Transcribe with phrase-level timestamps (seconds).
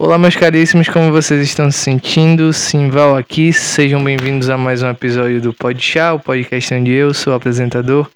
[0.00, 2.52] Olá, meus caríssimos, como vocês estão se sentindo?
[2.52, 7.12] Simval aqui, sejam bem-vindos a mais um episódio do Pod Chá, o podcast onde eu
[7.12, 8.08] sou o apresentador.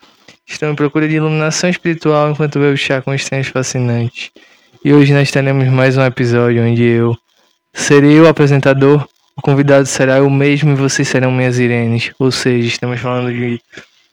[0.46, 4.30] Estou em procura de iluminação espiritual enquanto bebo chá com estranhos fascinantes.
[4.84, 7.16] E hoje nós teremos mais um episódio onde eu
[7.74, 9.04] serei o apresentador,
[9.36, 12.12] o convidado será o mesmo e vocês serão minhas irenes.
[12.16, 13.60] Ou seja, estamos falando de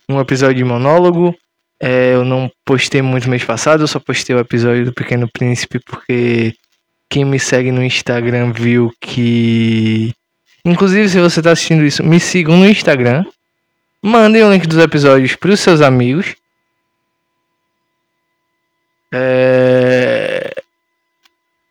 [0.09, 1.35] um episódio de monólogo.
[1.79, 5.79] É, eu não postei muito mês passado, eu só postei o episódio do Pequeno Príncipe
[5.85, 6.55] porque
[7.09, 10.13] quem me segue no Instagram viu que.
[10.63, 13.25] Inclusive, se você está assistindo isso, me sigam no Instagram.
[14.01, 16.35] Mandem o link dos episódios para os seus amigos.
[19.11, 20.53] É...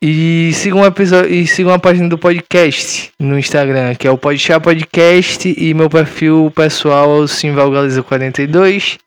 [0.03, 4.59] E sigam, o episódio, e a página do podcast no Instagram, que é o Podchá
[4.59, 5.55] Podcast.
[5.57, 8.99] E meu perfil pessoal é o Simvalgaliza42.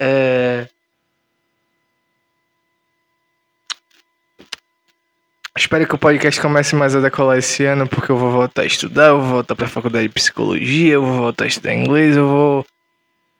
[0.00, 0.68] É...
[5.58, 8.64] Espero que o podcast comece mais a decolar esse ano, porque eu vou voltar a
[8.64, 12.28] estudar, eu vou voltar pra faculdade de psicologia, eu vou voltar a estudar inglês, eu
[12.28, 12.66] vou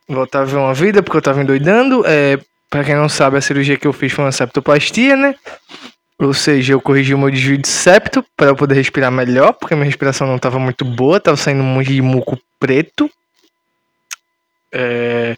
[0.08, 2.02] voltar a ver uma vida, porque eu tava endoidando.
[2.04, 2.36] É,
[2.68, 5.36] pra quem não sabe, a cirurgia que eu fiz foi uma septoplastia, né?
[6.18, 9.76] Ou seja, eu corrigi o meu desvio de septo para eu poder respirar melhor, porque
[9.76, 13.08] minha respiração não estava muito boa, tava saindo um monte de muco preto.
[14.72, 15.36] É...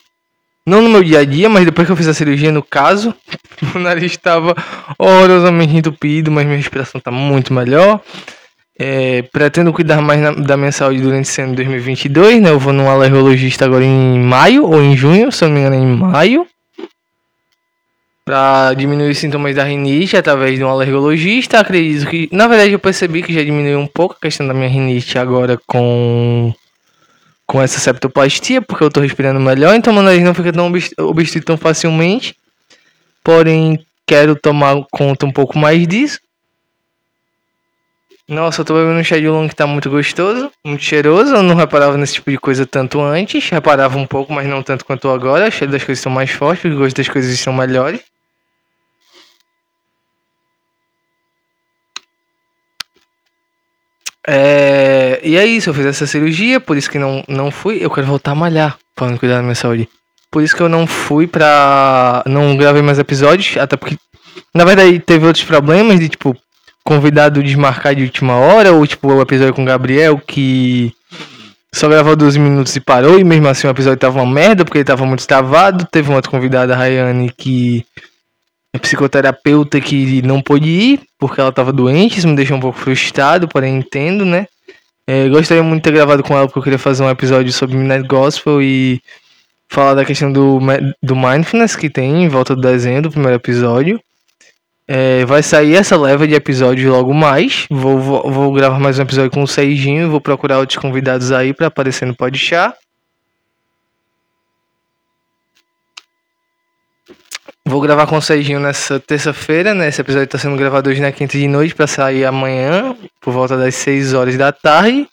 [0.66, 3.14] Não no meu dia a dia, mas depois que eu fiz a cirurgia, no caso,
[3.74, 4.54] o nariz estava
[4.98, 8.00] horrorosamente entupido, mas minha respiração está muito melhor.
[8.78, 12.50] É, pretendo cuidar mais na, da minha saúde durante esse ano de 2022, né?
[12.50, 15.78] Eu vou num alergologista agora em maio ou em junho, se não me engano, é
[15.78, 16.46] em maio.
[18.24, 21.60] Para diminuir os sintomas da rinite através de um alergologista.
[21.60, 24.68] Acredito que, na verdade, eu percebi que já diminuiu um pouco a questão da minha
[24.68, 26.54] rinite agora com
[27.50, 31.44] com essa septoplastia, porque eu tô respirando melhor, então meu nariz não fica tão obstruído
[31.44, 32.36] tão facilmente.
[33.24, 36.20] Porém, quero tomar conta um pouco mais disso.
[38.28, 41.34] Nossa, eu tô bebendo um chá de oolong que tá muito gostoso, muito cheiroso.
[41.34, 43.50] Eu não reparava nesse tipo de coisa tanto antes.
[43.50, 45.48] Reparava um pouco, mas não tanto quanto agora.
[45.48, 48.00] O cheiro das coisas estão mais fortes, o gosto das coisas estão melhores.
[54.26, 57.78] É, e é isso, eu fiz essa cirurgia, por isso que não, não fui.
[57.80, 59.88] Eu quero voltar a malhar, para cuidar da minha saúde.
[60.30, 62.22] Por isso que eu não fui pra.
[62.26, 63.96] Não gravei mais episódios, até porque.
[64.54, 66.36] Na verdade, teve outros problemas de tipo.
[66.82, 70.92] Convidado desmarcar de última hora, ou tipo o episódio com o Gabriel que
[71.72, 74.78] só gravou 12 minutos e parou, e mesmo assim o episódio tava uma merda, porque
[74.78, 75.86] ele tava muito travado.
[75.90, 77.84] Teve uma outra convidada, a Rayane, que
[78.78, 83.48] psicoterapeuta que não pôde ir porque ela estava doente, isso me deixou um pouco frustrado,
[83.48, 84.46] porém entendo, né?
[85.06, 87.76] É, gostaria muito de ter gravado com ela porque eu queria fazer um episódio sobre
[87.76, 89.00] Midnight Gospel e
[89.68, 90.60] falar da questão do,
[91.02, 94.00] do mindfulness que tem em volta do desenho do primeiro episódio.
[94.86, 97.66] É, vai sair essa leva de episódios logo mais.
[97.70, 100.10] Vou, vou, vou gravar mais um episódio com o Seijinho.
[100.10, 102.74] Vou procurar outros convidados aí para aparecer no Podchá.
[107.70, 109.86] Vou gravar com o Serginho nessa terça-feira, né?
[109.86, 113.56] Esse episódio está sendo gravado hoje na quinta de noite para sair amanhã, por volta
[113.56, 115.08] das 6 horas da tarde.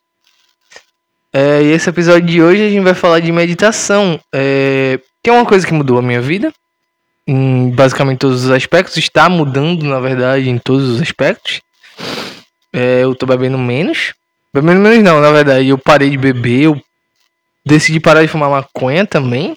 [1.32, 5.34] É, e esse episódio de hoje a gente vai falar de meditação, é, que é
[5.34, 6.52] uma coisa que mudou a minha vida,
[7.28, 8.98] em basicamente todos os aspectos.
[8.98, 11.62] Está mudando, na verdade, em todos os aspectos.
[12.74, 14.16] É, eu tô bebendo menos.
[14.52, 15.70] Bebendo menos não, na verdade.
[15.70, 16.82] Eu parei de beber, eu
[17.64, 19.56] decidi parar de fumar maconha também.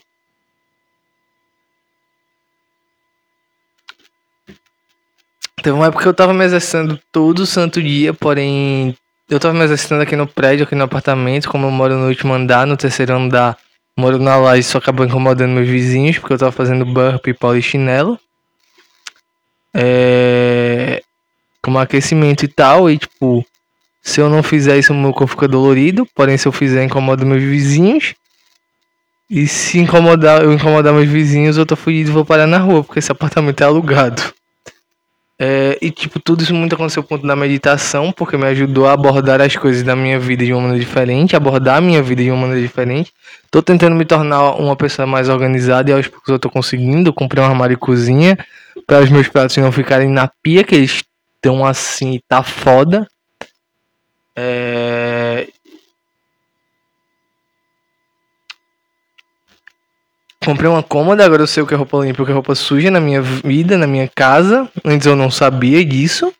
[5.62, 8.96] Teve uma época que eu tava me exercendo todo santo dia, porém.
[9.28, 12.34] Eu tava me exercendo aqui no prédio, aqui no apartamento, como eu moro no último
[12.34, 13.56] andar, no terceiro andar,
[13.96, 18.18] moro na laje, isso acabou incomodando meus vizinhos, porque eu tava fazendo burpee e polichinelo.
[19.72, 21.02] É.
[21.62, 23.44] Como aquecimento e tal, e tipo.
[24.02, 27.42] Se eu não fizer isso, meu corpo fica dolorido, porém, se eu fizer, incomoda meus
[27.42, 28.14] vizinhos.
[29.28, 32.82] E se incomodar, eu incomodar meus vizinhos, eu tô fugido e vou parar na rua,
[32.82, 34.32] porque esse apartamento é alugado.
[35.42, 38.92] É, e, tipo, tudo isso muito aconteceu por conta da meditação, porque me ajudou a
[38.92, 42.30] abordar as coisas da minha vida de uma maneira diferente, abordar a minha vida de
[42.30, 43.10] uma maneira diferente.
[43.50, 47.10] Tô tentando me tornar uma pessoa mais organizada e aos poucos eu tô conseguindo.
[47.10, 48.36] Comprei um armário e cozinha
[48.86, 51.02] para os meus pratos não ficarem na pia, que eles
[51.36, 53.08] estão assim, tá foda.
[54.36, 55.48] É,
[60.44, 62.34] Comprei uma cômoda, agora eu sei o que é roupa limpa e o que é
[62.34, 64.68] roupa suja na minha vida, na minha casa.
[64.84, 66.32] Antes eu não sabia disso.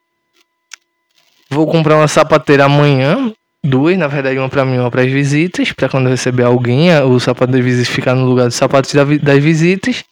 [1.51, 3.33] Vou comprar uma sapateira amanhã.
[3.63, 5.73] Duas, na verdade, uma pra mim e uma para as visitas.
[5.73, 9.39] Pra quando eu receber alguém, o sapato das visitas ficar no lugar dos sapatos das
[9.39, 10.03] visitas.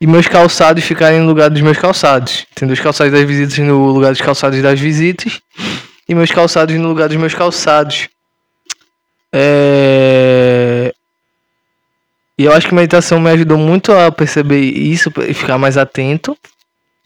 [0.00, 2.46] e meus calçados ficarem no lugar dos meus calçados.
[2.50, 2.72] Entendeu?
[2.72, 5.40] Os calçados das visitas no lugar dos calçados das visitas
[6.08, 8.08] e meus calçados no lugar dos meus calçados.
[9.32, 10.39] É...
[12.40, 16.34] E eu acho que meditação me ajudou muito a perceber isso e ficar mais atento.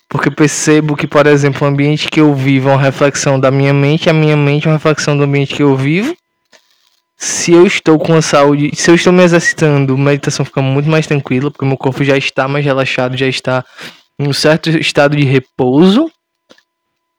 [0.08, 3.74] Porque percebo que, por exemplo, o ambiente que eu vivo é uma reflexão da minha
[3.74, 6.16] mente, a minha mente é uma reflexão do ambiente que eu vivo.
[7.16, 11.04] Se eu estou com a saúde, se eu estou me exercitando, meditação fica muito mais
[11.04, 13.64] tranquila, porque meu corpo já está mais relaxado, já está
[14.16, 16.08] em um certo estado de repouso.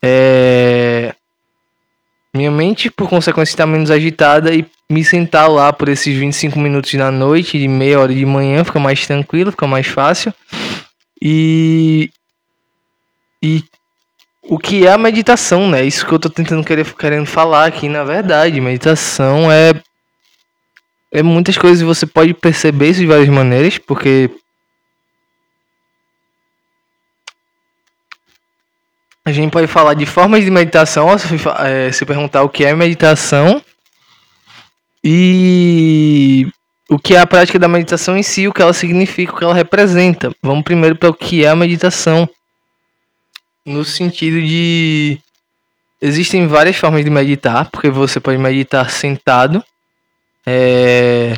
[0.02, 1.14] É...
[2.36, 6.94] Minha mente, por consequência, está menos agitada e me sentar lá por esses 25 minutos
[6.94, 10.34] da noite, de meia hora de manhã, fica mais tranquilo, fica mais fácil.
[11.22, 12.10] E
[13.42, 13.64] e
[14.44, 15.84] o que é a meditação, né?
[15.84, 18.60] Isso que eu tô tentando querer, querendo falar aqui, na verdade.
[18.60, 19.74] Meditação é.
[21.12, 24.30] É muitas coisas você pode perceber isso de várias maneiras, porque.
[29.26, 32.76] A gente pode falar de formas de meditação, se, é, se perguntar o que é
[32.76, 33.60] meditação
[35.04, 36.48] e
[36.88, 39.44] o que é a prática da meditação em si, o que ela significa, o que
[39.44, 40.32] ela representa.
[40.44, 42.30] Vamos primeiro para o que é a meditação
[43.66, 45.20] no sentido de
[46.00, 49.64] existem várias formas de meditar, porque você pode meditar sentado,
[50.46, 51.36] é,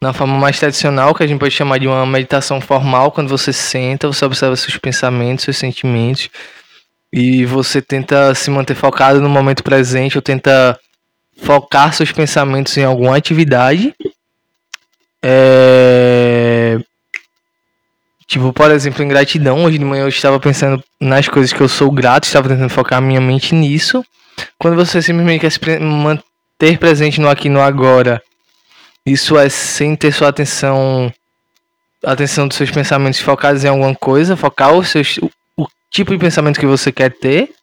[0.00, 3.52] na forma mais tradicional, que a gente pode chamar de uma meditação formal, quando você
[3.52, 6.28] senta, você observa seus pensamentos, seus sentimentos,
[7.12, 10.78] e você tenta se manter focado no momento presente, ou tenta
[11.42, 13.94] focar seus pensamentos em alguma atividade.
[15.22, 16.78] É,
[18.28, 21.68] Tipo, por exemplo, em gratidão, hoje de manhã eu estava pensando nas coisas que eu
[21.68, 24.04] sou grato, estava tentando focar a minha mente nisso.
[24.58, 28.22] Quando você simplesmente quer se manter presente no aqui no agora,
[29.06, 31.10] isso é sem ter sua atenção,
[32.04, 35.18] atenção dos seus pensamentos focados em alguma coisa, focar os seus,
[35.90, 37.54] tipo de pensamento que você quer ter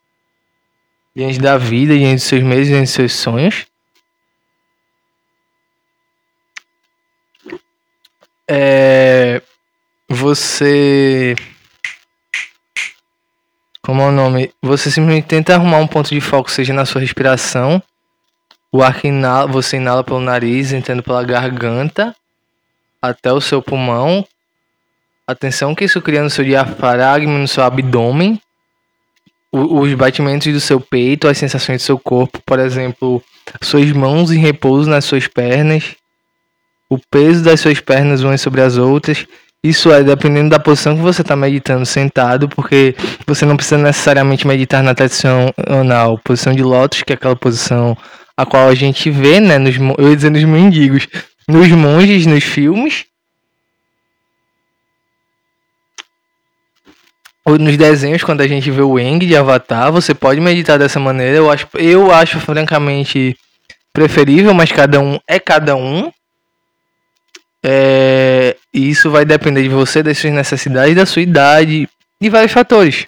[1.14, 3.66] diante da vida, diante dos seus meios, diante dos seus sonhos.
[8.48, 9.42] É,
[10.08, 11.34] você.
[13.82, 14.52] Como é o nome?
[14.62, 17.82] Você simplesmente tenta arrumar um ponto de foco, seja na sua respiração.
[18.70, 22.14] O ar que inala, você inala pelo nariz, entrando pela garganta
[23.00, 24.26] até o seu pulmão.
[25.26, 28.40] Atenção que isso cria no seu diafragma, no seu abdômen.
[29.52, 33.22] os batimentos do seu peito, as sensações do seu corpo, por exemplo,
[33.62, 35.96] suas mãos em repouso nas suas pernas,
[36.88, 39.26] o peso das suas pernas umas sobre as outras
[39.66, 42.94] isso é dependendo da posição que você está meditando sentado, porque
[43.26, 47.96] você não precisa necessariamente meditar na tradicional posição de lótus, que é aquela posição
[48.36, 51.08] a qual a gente vê, né, nos, eu ia dizer nos mendigos,
[51.48, 53.06] nos monges, nos filmes.
[57.46, 61.36] Nos desenhos, quando a gente vê o Eng de Avatar, você pode meditar dessa maneira.
[61.36, 63.36] Eu acho, eu acho francamente
[63.92, 66.10] preferível, mas cada um é cada um.
[67.62, 71.88] É, e isso vai depender de você, das suas necessidades, da sua idade,
[72.20, 73.06] de vários fatores.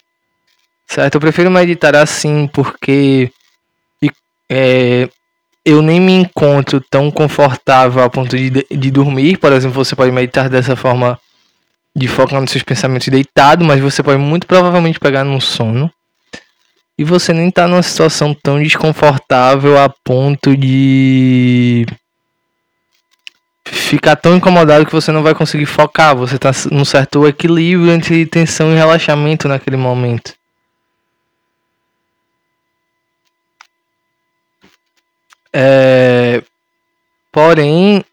[0.86, 1.16] Certo?
[1.16, 3.30] Eu prefiro meditar assim porque
[4.48, 5.08] é,
[5.64, 9.36] eu nem me encontro tão confortável a ponto de, de dormir.
[9.36, 11.18] Por exemplo, você pode meditar dessa forma
[11.98, 15.92] de focar nos seus pensamentos deitado, mas você pode muito provavelmente pegar num sono.
[16.96, 21.86] E você nem tá numa situação tão desconfortável a ponto de
[23.64, 26.16] ficar tão incomodado que você não vai conseguir focar.
[26.16, 30.34] Você está num certo equilíbrio entre tensão e relaxamento naquele momento.
[35.52, 36.42] É...
[37.30, 38.04] Porém,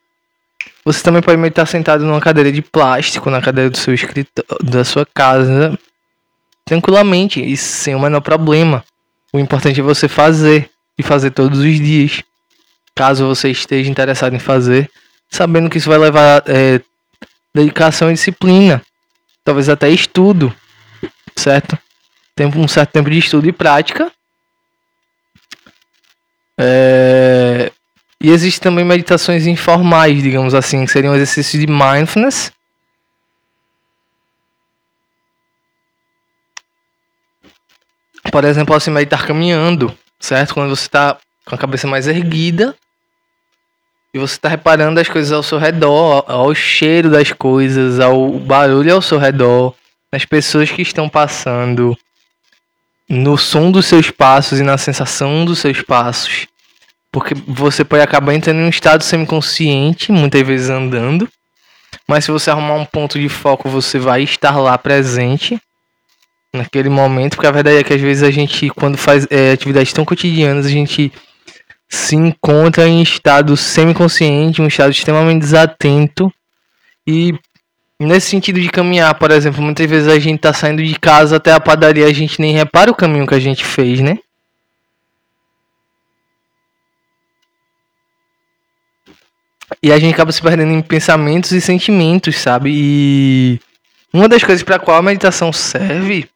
[0.86, 4.84] você também pode estar sentado numa cadeira de plástico, na cadeira do seu escritório, da
[4.84, 5.76] sua casa,
[6.64, 8.84] tranquilamente e sem o menor problema.
[9.32, 12.22] O importante é você fazer e fazer todos os dias.
[12.94, 14.88] Caso você esteja interessado em fazer,
[15.28, 16.80] sabendo que isso vai levar é,
[17.52, 18.80] dedicação e disciplina,
[19.42, 20.54] talvez até estudo,
[21.34, 21.76] certo?
[22.36, 24.12] Tempo, um certo tempo de estudo e prática.
[26.56, 27.72] É,
[28.26, 32.50] e existem também meditações informais, digamos assim, que seriam exercícios de mindfulness.
[38.32, 40.54] Por exemplo, assim, meditar caminhando, certo?
[40.54, 42.74] Quando você está com a cabeça mais erguida
[44.12, 48.92] e você tá reparando as coisas ao seu redor, ao cheiro das coisas, ao barulho
[48.92, 49.72] ao seu redor,
[50.10, 51.96] nas pessoas que estão passando,
[53.08, 56.48] no som dos seus passos e na sensação dos seus passos.
[57.16, 61.26] Porque você pode acabar entrando em um estado semiconsciente, muitas vezes andando,
[62.06, 65.58] Mas se você arrumar um ponto de foco, você vai estar lá presente
[66.52, 69.94] naquele momento, porque a verdade é que às vezes a gente, quando faz é, atividades
[69.94, 71.10] tão cotidianas, a gente
[71.88, 76.30] se encontra em estado semiconsciente, um estado extremamente desatento.
[77.06, 77.32] E
[77.98, 81.54] nesse sentido de caminhar, por exemplo, muitas vezes a gente tá saindo de casa até
[81.54, 84.18] a padaria, a gente nem repara o caminho que a gente fez, né?
[89.86, 92.72] E a gente acaba se perdendo em pensamentos e sentimentos, sabe?
[92.74, 93.60] E
[94.12, 96.28] uma das coisas para qual a meditação serve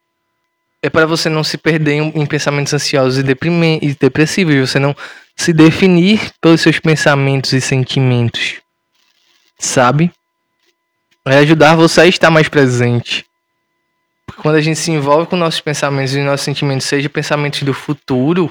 [0.81, 3.25] é para você não se perder em, pensamentos ansiosos e,
[3.81, 4.95] e depressivos, você não
[5.35, 8.61] se definir pelos seus pensamentos e sentimentos,
[9.59, 10.09] sabe?
[11.25, 13.25] É ajudar você a estar mais presente.
[14.25, 17.73] Porque quando a gente se envolve com nossos pensamentos e nossos sentimentos, seja pensamentos do
[17.73, 18.49] futuro,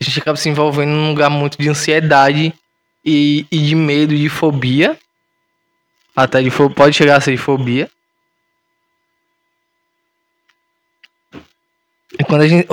[0.00, 2.54] a gente acaba se envolvendo num lugar muito de ansiedade
[3.04, 4.98] e, e de medo, de fobia.
[6.14, 7.90] Até de pode chegar a ser de fobia.
[12.18, 12.68] E quando a gente.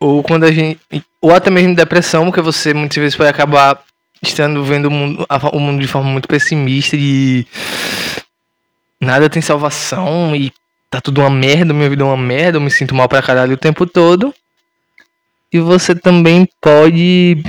[0.00, 0.80] Ou quando a gente.
[1.20, 3.82] Ou até mesmo depressão, porque você muitas vezes pode acabar
[4.20, 7.46] estando vendo o mundo, o mundo de forma muito pessimista e
[9.00, 10.52] nada tem salvação e
[10.88, 13.54] tá tudo uma merda, minha vida é uma merda, eu me sinto mal pra caralho
[13.54, 14.32] o tempo todo.
[15.52, 17.42] E você também pode.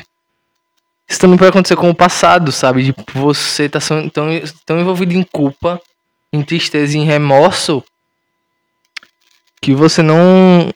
[1.08, 2.84] Isso também pode acontecer com o passado, sabe?
[2.84, 3.80] De você tá
[4.12, 5.82] tão, tão envolvido em culpa,
[6.32, 7.84] em tristeza em remorso
[9.62, 10.70] que você não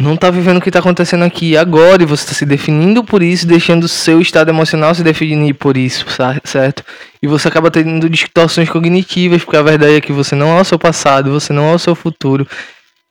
[0.00, 3.20] não tá vivendo o que tá acontecendo aqui agora e você tá se definindo por
[3.20, 6.06] isso, deixando o seu estado emocional se definir por isso,
[6.44, 6.84] certo?
[7.20, 10.64] E você acaba tendo distorções cognitivas, porque a verdade é que você não é o
[10.64, 12.46] seu passado, você não é o seu futuro.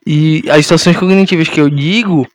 [0.05, 2.25] E as distorções cognitivas que eu digo,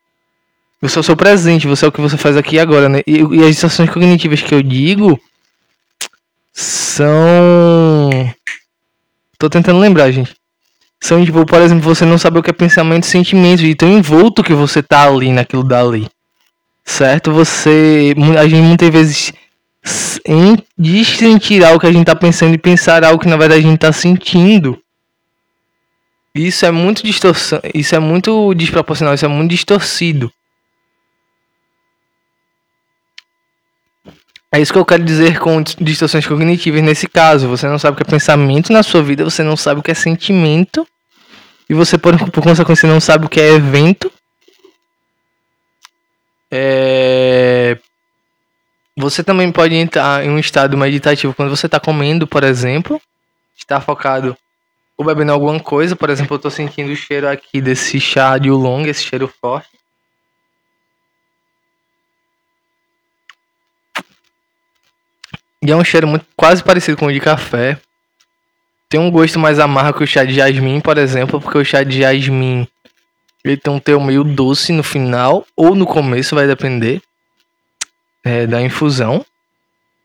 [0.82, 3.00] você é o seu presente, você é o que você faz aqui agora, né?
[3.06, 5.18] E, e as distorções cognitivas que eu digo
[6.52, 8.34] são.
[9.38, 10.34] Tô tentando lembrar, gente
[11.02, 13.90] são, tipo, por exemplo, você não sabe o que é pensamento e sentimento, e tão
[13.90, 16.08] envolto que você tá ali naquilo dali.
[16.84, 17.32] Certo?
[17.32, 18.14] Você.
[18.38, 19.32] A gente muitas vezes.
[20.24, 20.56] Em
[21.04, 23.80] sentir algo que a gente tá pensando e pensar algo que na verdade a gente
[23.80, 24.80] tá sentindo.
[26.32, 27.60] Isso é muito distorção.
[27.74, 30.32] Isso é muito desproporcional, isso é muito distorcido.
[34.54, 37.48] É isso que eu quero dizer com distorções cognitivas nesse caso.
[37.48, 39.90] Você não sabe o que é pensamento na sua vida, você não sabe o que
[39.90, 40.86] é sentimento
[41.68, 44.12] e você, por, por consequência, não sabe o que é evento,
[46.50, 47.78] é...
[48.94, 53.00] você também pode entrar em um estado meditativo quando você está comendo, por exemplo,
[53.56, 54.36] está focado
[54.98, 58.50] ou bebendo alguma coisa, por exemplo, eu estou sentindo o cheiro aqui desse chá de
[58.50, 59.70] oolong, esse cheiro forte.
[65.62, 67.78] E é um cheiro muito quase parecido com o de café
[68.92, 71.82] tem um gosto mais amargo que o chá de jasmim, por exemplo, porque o chá
[71.82, 72.68] de jasmim
[73.42, 77.00] ele tem um teor meio doce no final ou no começo, vai depender
[78.22, 79.24] é, da infusão.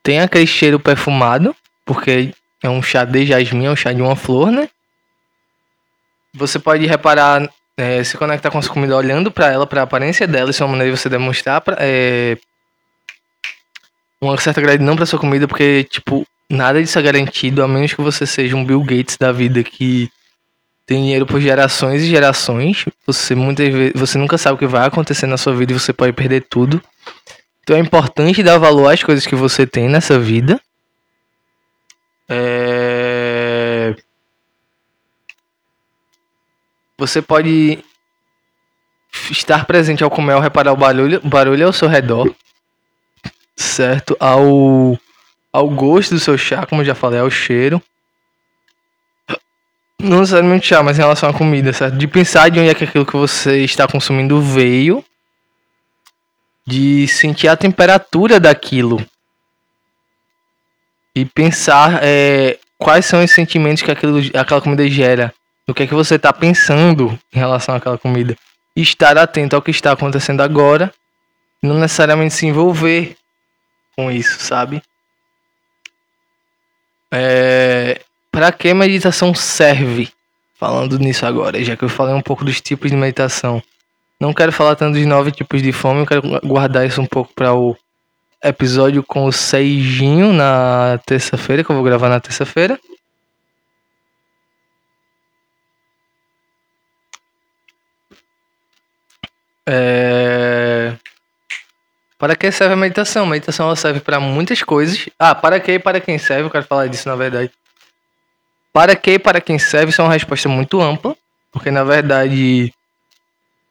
[0.02, 1.54] Tem aquele cheiro perfumado,
[1.86, 2.34] porque
[2.64, 4.70] é um chá de jasmim, é um chá de uma flor, né?
[6.34, 7.46] Você pode reparar,
[7.76, 10.64] é, se conectar com a sua comida olhando para ela, para a aparência dela, isso
[10.64, 12.38] é uma maneira de você demonstrar pra, é,
[14.22, 18.02] uma certa gratidão para sua comida, porque, tipo, nada disso é garantido, a menos que
[18.02, 20.10] você seja um Bill Gates da vida que
[20.86, 22.86] tem dinheiro por gerações e gerações.
[23.06, 25.92] Você muitas vezes, você nunca sabe o que vai acontecer na sua vida e você
[25.92, 26.82] pode perder tudo.
[27.62, 30.60] Então é importante dar valor às coisas que você tem nessa vida.
[32.30, 33.94] É...
[36.98, 37.84] Você pode
[39.30, 42.34] estar presente ao comer, ao reparar o barulho, barulho ao seu redor,
[43.58, 44.16] certo?
[44.20, 44.98] Ao
[45.52, 47.82] ao gosto do seu chá, como eu já falei, ao cheiro.
[50.00, 51.98] Não necessariamente chá, mas em relação à comida, certo?
[51.98, 55.04] De pensar de onde é que aquilo que você está consumindo veio.
[56.66, 59.04] De sentir a temperatura daquilo.
[61.16, 65.34] E pensar é, quais são os sentimentos que aquilo, aquela comida gera.
[65.68, 68.38] O que é que você está pensando em relação àquela comida.
[68.76, 70.94] Estar atento ao que está acontecendo agora.
[71.64, 73.18] Não necessariamente se envolver
[73.98, 74.82] com isso, sabe?
[77.12, 78.00] É,
[78.32, 80.10] para que meditação serve?
[80.60, 83.62] Falando nisso agora, já que eu falei um pouco dos tipos de meditação.
[84.20, 87.34] Não quero falar tanto dos nove tipos de fome, eu quero guardar isso um pouco
[87.34, 87.76] para o
[88.44, 92.80] episódio com o Seijinho na terça-feira, que eu vou gravar na terça-feira.
[99.68, 100.98] É...
[102.18, 103.26] Para que serve a meditação?
[103.26, 105.08] A meditação ela serve para muitas coisas.
[105.20, 106.44] Ah, para que e para quem serve?
[106.44, 107.52] Eu quero falar disso na verdade.
[108.74, 111.16] para que e para quem serve, isso é uma resposta muito ampla,
[111.52, 112.72] porque na verdade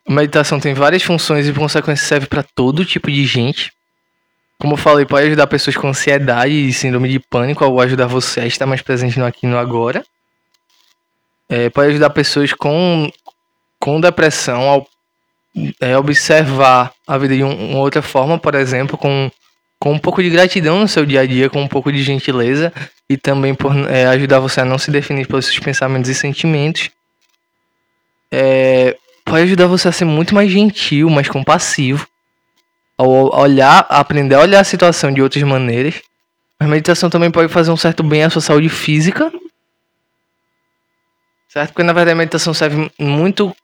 [0.08, 3.72] a meditação tem várias funções e por consequência serve para todo tipo de gente.
[4.58, 8.40] Como eu falei, pode ajudar pessoas com ansiedade e síndrome de pânico, ou ajudar você
[8.40, 10.04] a estar mais presente no aqui e no agora.
[11.48, 13.10] É, pode ajudar pessoas com,
[13.78, 14.88] com depressão ao
[15.80, 19.30] é, observar a vida de um, uma outra forma, por exemplo, com,
[19.78, 22.72] com um pouco de gratidão no seu dia a dia, com um pouco de gentileza
[23.08, 26.90] e também por é, ajudar você a não se definir pelos seus pensamentos e sentimentos.
[28.30, 32.06] É, pode ajudar você a ser muito mais gentil, mais compassivo,
[32.98, 36.02] ao olhar, aprender a olhar a situação de outras maneiras.
[36.58, 39.30] A meditação também pode fazer um certo bem à sua saúde física,
[41.48, 41.72] certo?
[41.72, 43.54] Porque na verdade a meditação serve muito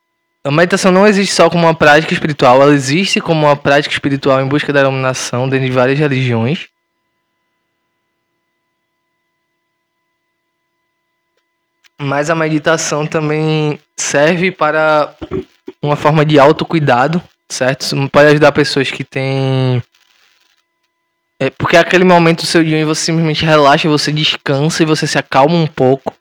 [0.45, 4.41] a meditação não existe só como uma prática espiritual, ela existe como uma prática espiritual
[4.41, 6.67] em busca da iluminação dentro de várias religiões.
[11.97, 15.15] Mas a meditação também serve para
[15.81, 17.95] uma forma de autocuidado, certo?
[18.11, 19.81] Pode ajudar pessoas que têm.
[21.39, 24.87] É porque é aquele momento do seu dia em você simplesmente relaxa, você descansa e
[24.87, 26.13] você se acalma um pouco.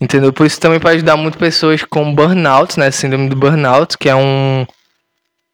[0.00, 0.32] Entendeu?
[0.32, 2.90] Por isso também pode ajudar muito pessoas com burnout, né?
[2.90, 4.66] Síndrome do burnout, que é um.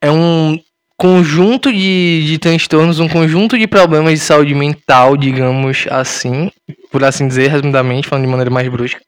[0.01, 0.59] É um
[0.97, 6.51] conjunto de, de transtornos, um conjunto de problemas de saúde mental, digamos assim,
[6.91, 9.01] por assim dizer, resumidamente, falando de maneira mais brusca.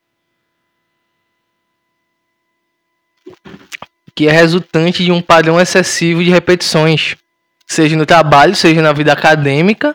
[4.15, 7.15] Que é resultante de um padrão excessivo de repetições,
[7.67, 9.95] seja no trabalho, seja na vida acadêmica,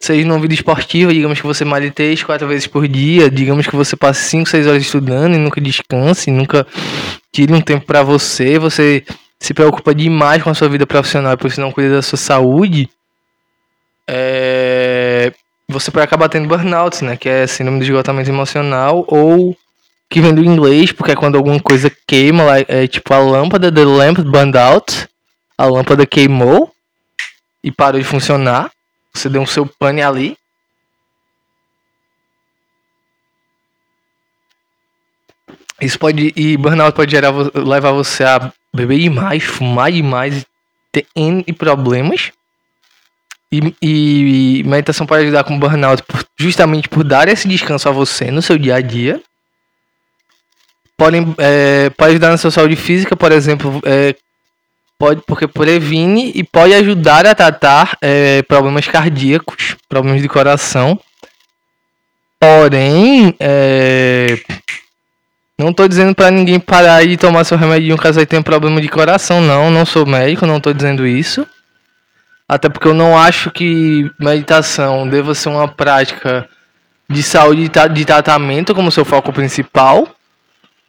[0.00, 3.74] seja numa vida esportiva, digamos que você malhe três, quatro vezes por dia, digamos que
[3.74, 6.66] você passe 5, 6 horas estudando e nunca descanse, nunca
[7.32, 9.04] tire um tempo para você, você
[9.40, 12.88] se preocupa demais com a sua vida profissional por isso não cuida da sua saúde,
[14.08, 15.32] é...
[15.68, 17.16] você pode acabar tendo burnout, né?
[17.16, 19.54] Que é síndrome de esgotamento emocional ou
[20.08, 23.84] que vem do inglês, porque é quando alguma coisa queima, é tipo a lâmpada, the
[23.84, 25.06] lamp burned out,
[25.58, 26.72] a lâmpada queimou
[27.62, 28.70] e parou de funcionar.
[29.14, 30.36] Você deu um seu pane ali.
[35.80, 36.32] Isso pode.
[36.36, 40.44] E burnout pode gerar, levar você a beber demais, fumar demais,
[40.92, 42.32] ter N problemas.
[43.50, 46.02] E, e, meditação pode ajudar com burnout
[46.38, 49.22] justamente por dar esse descanso a você no seu dia a dia.
[50.96, 54.14] Podem, é, pode ajudar na sua saúde física, por exemplo, é,
[54.98, 60.98] pode porque previne e pode ajudar a tratar é, problemas cardíacos, problemas de coração.
[62.40, 64.38] Porém, é,
[65.58, 68.88] não estou dizendo para ninguém parar de tomar seu remédio caso aí tenha problema de
[68.88, 69.70] coração, não.
[69.70, 71.46] Não sou médico, não estou dizendo isso.
[72.48, 76.48] Até porque eu não acho que meditação deva ser uma prática
[77.08, 80.08] de saúde e de tratamento como seu foco principal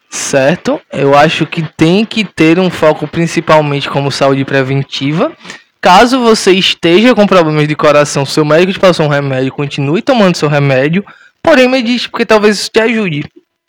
[0.09, 0.81] certo?
[0.91, 5.31] Eu acho que tem que ter um foco principalmente como saúde preventiva.
[5.79, 10.35] Caso você esteja com problemas de coração, seu médico te passou um remédio, continue tomando
[10.35, 11.05] seu remédio,
[11.41, 13.23] porém medite porque talvez isso te ajude.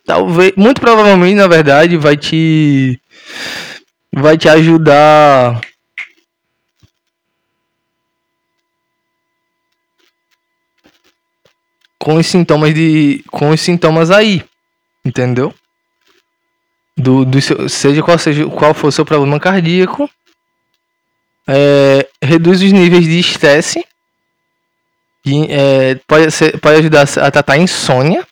[0.05, 3.01] Talvez, muito provavelmente, na verdade, vai te
[4.13, 5.61] vai te ajudar
[11.97, 14.43] com os sintomas de com os sintomas aí,
[15.05, 15.55] entendeu?
[17.01, 20.09] Do, do seu, seja qual seja qual for o seu problema cardíaco,
[21.47, 23.85] é, reduz os níveis de estresse,
[25.49, 28.27] é, pode, ser, pode ajudar a tratar insônia,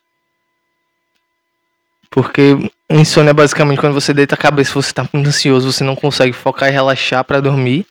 [2.10, 2.56] porque
[2.90, 6.32] insônia é basicamente quando você deita a cabeça, você está muito ansioso, você não consegue
[6.32, 7.86] focar e relaxar para dormir.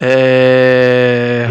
[0.00, 1.48] É...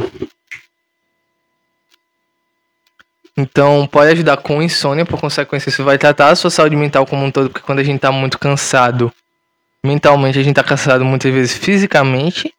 [3.38, 7.26] Então, pode ajudar com insônia, por consequência, isso vai tratar a sua saúde mental como
[7.26, 9.12] um todo, porque quando a gente tá muito cansado
[9.84, 12.54] mentalmente, a gente tá cansado muitas vezes fisicamente.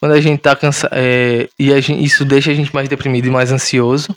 [0.00, 0.92] Quando a gente tá cansado.
[0.94, 4.16] É, e gente, isso deixa a gente mais deprimido e mais ansioso.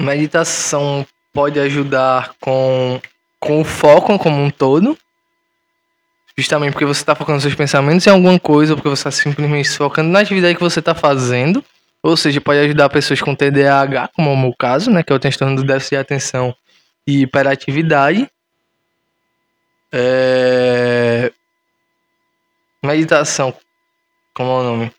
[0.00, 3.00] Meditação pode ajudar com,
[3.40, 4.96] com o foco como um todo.
[6.38, 9.70] Justamente porque você está focando seus pensamentos em alguma coisa, ou porque você está simplesmente
[9.70, 11.64] focando na atividade que você está fazendo.
[12.02, 15.02] Ou seja, pode ajudar pessoas com TDAH, como é o meu caso, né?
[15.02, 16.54] Que é o transtorno do déficit de atenção
[17.06, 18.30] e hiperatividade.
[19.90, 21.32] É...
[22.84, 23.54] Meditação.
[24.34, 24.92] Como é o nome?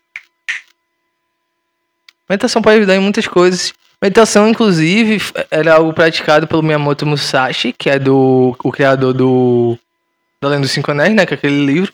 [2.28, 3.72] Meditação pode ajudar em muitas coisas.
[4.02, 5.18] Meditação, inclusive,
[5.50, 9.78] era algo praticado pelo Miyamoto Musashi, que é do o criador do
[10.40, 11.26] da Lenda dos Cinco Anéis, né?
[11.26, 11.92] Que é aquele livro.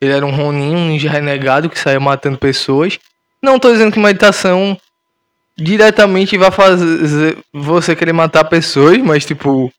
[0.00, 2.98] Ele era um Ronin, um ninja renegado que saía matando pessoas.
[3.40, 4.78] Não tô dizendo que meditação
[5.56, 9.72] diretamente vai fazer você querer matar pessoas, mas tipo.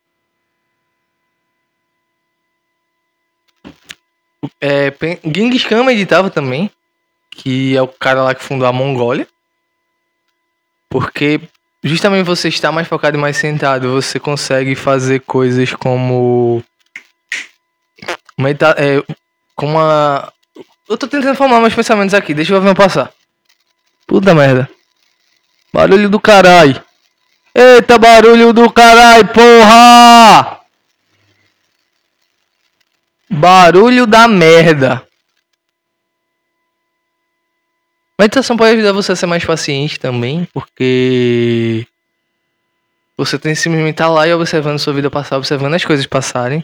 [4.60, 6.70] É, Genghis Khan meditava também,
[7.32, 9.28] que é o cara lá que fundou a Mongólia.
[10.90, 11.42] Porque
[11.84, 16.64] justamente você está mais focado e mais sentado, você consegue fazer coisas como.
[18.38, 19.04] Medita é,
[19.56, 20.32] como a.
[20.90, 23.12] Eu tô tentando formar meus pensamentos aqui, deixa eu ver passar.
[24.06, 24.70] Puta merda.
[25.74, 26.84] Barulho do caralho.
[27.56, 30.60] Eita, barulho do caralho, porra!
[33.30, 35.08] Barulho da merda.
[38.20, 41.88] Meditação pode ajudar você a ser mais paciente também, porque
[43.18, 46.64] você tem que simplesmente estar lá e observando sua vida passar, observando as coisas passarem.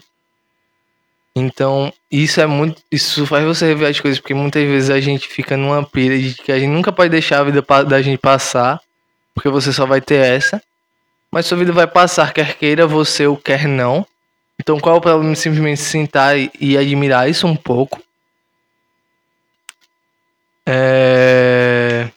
[1.40, 2.82] Então, isso é muito.
[2.92, 6.36] Isso faz você rever as coisas, porque muitas vezes a gente fica numa pira de
[6.36, 8.80] que a gente nunca pode deixar a vida da gente passar,
[9.34, 10.62] porque você só vai ter essa.
[11.32, 14.06] Mas sua vida vai passar, quer queira você ou quer não.
[14.60, 15.34] Então, qual é o problema?
[15.36, 18.02] Simplesmente sentar e, e admirar isso um pouco.
[20.66, 22.10] É...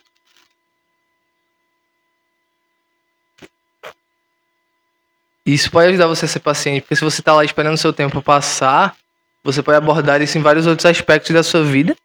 [5.47, 7.93] Isso pode ajudar você a ser paciente, porque se você está lá esperando o seu
[7.93, 8.97] tempo passar,
[9.43, 11.97] você pode abordar isso em vários outros aspectos da sua vida.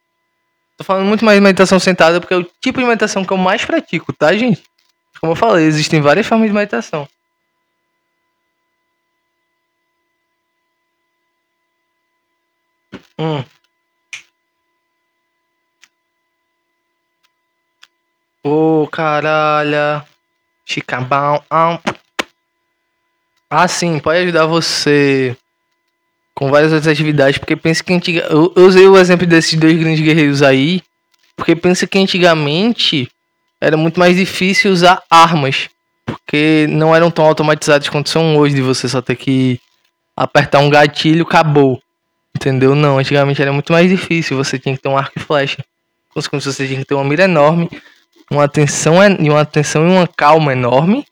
[0.78, 3.38] Tô falando muito mais de meditação sentada, porque é o tipo de meditação que eu
[3.38, 4.64] mais pratico, tá, gente?
[5.20, 7.08] Como eu falei, existem várias formas de meditação.
[13.20, 13.44] Hum.
[18.44, 20.06] Ô, oh, caralho.
[20.66, 21.44] Chicabão.
[23.50, 25.36] Ah, sim, pode ajudar você
[26.38, 28.28] com várias outras atividades, porque pensa que antiga...
[28.30, 30.84] eu, usei o exemplo desses dois grandes guerreiros aí,
[31.36, 33.10] porque pensa que antigamente
[33.60, 35.68] era muito mais difícil usar armas,
[36.06, 39.60] porque não eram tão automatizadas quanto são hoje, de você só ter que
[40.16, 41.82] apertar um gatilho, acabou.
[42.36, 42.76] Entendeu?
[42.76, 45.66] Não, antigamente era muito mais difícil, você tinha que ter um arco e flecha.
[46.14, 47.68] Consequentemente, você tinha que ter uma mira enorme,
[48.30, 51.04] uma atenção e uma atenção e uma calma enorme.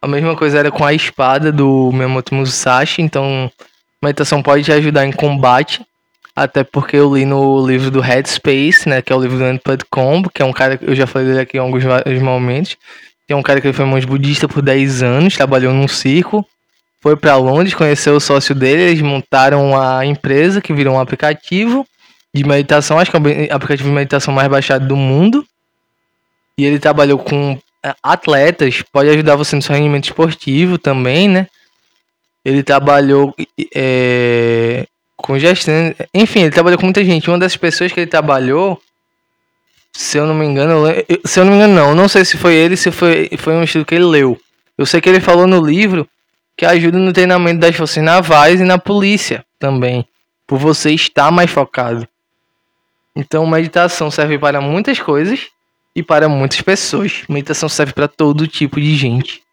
[0.00, 3.52] A mesma coisa era com a espada do Miyamoto Musashi, então
[4.04, 5.84] meditação pode te ajudar em combate,
[6.36, 9.78] até porque eu li no livro do Headspace, né, que é o livro do Anthony
[9.90, 11.84] Combo, que é um cara que eu já falei dele aqui em alguns
[12.20, 12.76] momentos,
[13.28, 16.46] é um cara que foi monge budista por 10 anos, trabalhou num circo,
[17.00, 21.86] foi para Londres, conheceu o sócio dele, eles montaram a empresa que virou um aplicativo
[22.34, 25.46] de meditação, acho que é o aplicativo de meditação mais baixado do mundo
[26.58, 31.46] e ele trabalhou com é, atletas, pode ajudar você no seu rendimento esportivo também, né?
[32.44, 33.34] Ele trabalhou
[33.74, 37.30] é, com gestão, enfim, ele trabalhou com muita gente.
[37.30, 38.80] Uma das pessoas que ele trabalhou,
[39.92, 42.36] se eu não me engano, eu, se eu não me engano, não, não sei se
[42.36, 44.38] foi ele, se foi, foi um estudo que ele leu.
[44.76, 46.06] Eu sei que ele falou no livro
[46.56, 50.06] que ajuda no treinamento das forças navais e na polícia também,
[50.46, 52.06] por você estar mais focado.
[53.16, 55.48] Então, meditação serve para muitas coisas
[55.94, 57.22] e para muitas pessoas.
[57.28, 59.43] Meditação serve para todo tipo de gente.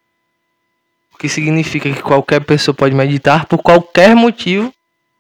[1.22, 4.74] Que significa que qualquer pessoa pode meditar por qualquer motivo.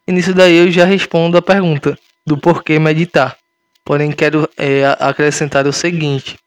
[0.07, 3.37] E nisso daí eu já respondo a pergunta do porquê meditar.
[3.85, 6.39] Porém, quero é, acrescentar o seguinte: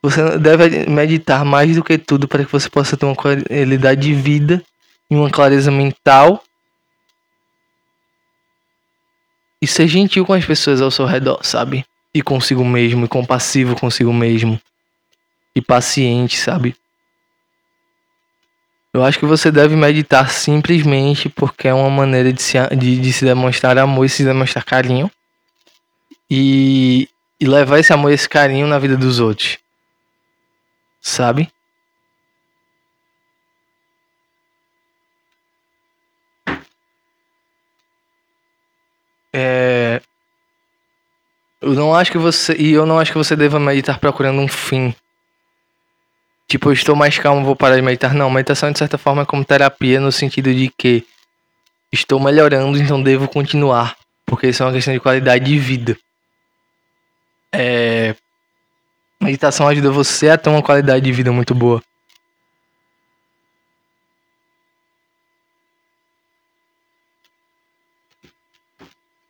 [0.00, 4.14] você deve meditar mais do que tudo para que você possa ter uma qualidade de
[4.14, 4.62] vida
[5.10, 6.44] e uma clareza mental
[9.60, 11.84] e ser gentil com as pessoas ao seu redor, sabe?
[12.12, 14.60] e consigo mesmo, e compassivo consigo mesmo,
[15.54, 16.76] e paciente, sabe?
[18.92, 23.12] Eu acho que você deve meditar simplesmente porque é uma maneira de se, de, de
[23.12, 25.10] se demonstrar amor e se demonstrar carinho.
[26.28, 27.08] E,
[27.40, 29.58] e levar esse amor e esse carinho na vida dos outros.
[31.00, 31.50] Sabe?
[39.32, 40.02] É,
[41.60, 42.54] eu não acho que você.
[42.54, 44.94] E eu não acho que você deva meditar procurando um fim.
[46.50, 48.12] Tipo, eu estou mais calmo, vou parar de meditar.
[48.12, 51.06] Não, meditação de certa forma é como terapia no sentido de que
[51.92, 53.96] estou melhorando, então devo continuar.
[54.26, 55.96] Porque isso é uma questão de qualidade de vida.
[57.52, 58.16] É...
[59.22, 61.80] Meditação ajuda você a ter uma qualidade de vida muito boa.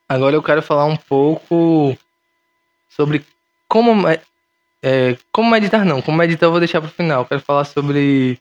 [0.08, 1.94] Agora eu quero falar um pouco
[2.88, 3.22] sobre
[3.68, 3.92] como,
[4.82, 7.26] é, como meditar não, como meditar eu vou deixar para o final.
[7.26, 8.40] Quero falar sobre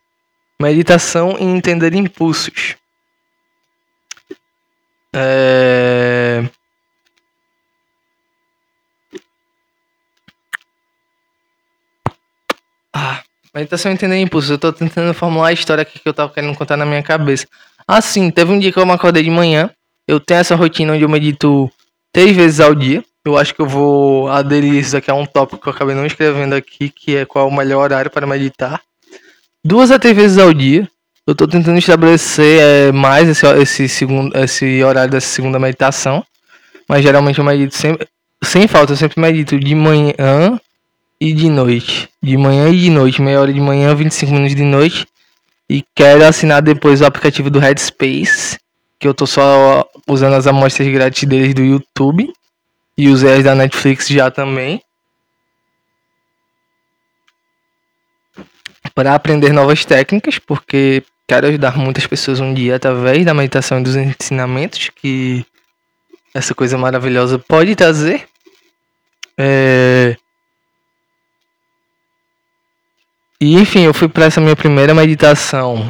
[0.59, 2.75] meditação e entender impulsos.
[5.13, 6.47] É...
[12.93, 13.21] Ah,
[13.53, 14.49] meditação e entender impulsos.
[14.49, 17.47] Eu estou tentando formular a história que eu tava querendo contar na minha cabeça.
[17.87, 19.69] Assim, teve um dia que eu me acordei de manhã.
[20.07, 21.71] Eu tenho essa rotina onde eu medito
[22.13, 23.03] três vezes ao dia.
[23.29, 26.05] Eu acho que eu vou aderir isso aqui a um tópico que eu acabei não
[26.05, 28.81] escrevendo aqui, que é qual é o melhor horário para meditar.
[29.63, 30.89] Duas a três vezes ao dia.
[31.27, 36.25] Eu tô tentando estabelecer é, mais esse, esse, segundo, esse horário dessa segunda meditação.
[36.87, 38.07] Mas geralmente eu medito sempre.
[38.43, 40.59] Sem falta, eu sempre medito de manhã
[41.21, 42.09] e de noite.
[42.23, 43.21] De manhã e de noite.
[43.21, 45.05] Meia hora de manhã, 25 minutos de noite.
[45.69, 48.57] E quero assinar depois o aplicativo do Headspace.
[48.97, 52.33] Que eu tô só usando as amostras grátis deles do YouTube.
[52.99, 54.83] E usei as da Netflix já também.
[58.93, 63.83] Para aprender novas técnicas, porque quero ajudar muitas pessoas um dia através da meditação e
[63.83, 65.45] dos ensinamentos que
[66.33, 68.27] essa coisa maravilhosa pode trazer.
[69.37, 70.17] É...
[73.39, 75.89] E enfim, eu fui para essa minha primeira meditação